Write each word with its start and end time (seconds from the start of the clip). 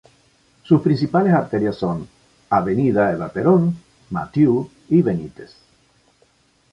Sus 0.63 0.81
principales 0.81 1.31
arterias 1.31 1.75
son: 1.75 2.07
Avda. 2.49 3.11
Eva 3.11 3.29
Perón, 3.29 3.75
Matheu 4.09 4.67
y 4.89 5.03
Benitez. 5.03 5.53